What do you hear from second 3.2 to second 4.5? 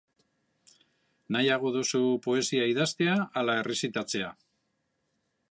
ala errezitatzea?